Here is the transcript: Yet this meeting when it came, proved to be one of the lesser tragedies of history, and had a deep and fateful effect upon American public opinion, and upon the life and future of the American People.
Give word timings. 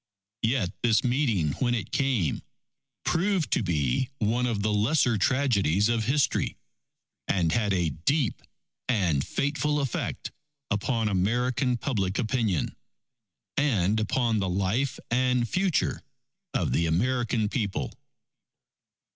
Yet 0.41 0.71
this 0.81 1.03
meeting 1.03 1.51
when 1.59 1.75
it 1.75 1.91
came, 1.91 2.41
proved 3.03 3.51
to 3.51 3.61
be 3.61 4.09
one 4.17 4.47
of 4.47 4.63
the 4.63 4.73
lesser 4.73 5.15
tragedies 5.15 5.89
of 5.89 6.05
history, 6.05 6.57
and 7.27 7.51
had 7.51 7.71
a 7.71 7.91
deep 7.91 8.41
and 8.89 9.23
fateful 9.23 9.79
effect 9.79 10.31
upon 10.71 11.07
American 11.07 11.77
public 11.77 12.17
opinion, 12.17 12.75
and 13.57 13.99
upon 13.99 14.39
the 14.39 14.49
life 14.49 14.97
and 15.11 15.47
future 15.47 16.01
of 16.55 16.71
the 16.71 16.87
American 16.87 17.47
People. 17.47 17.91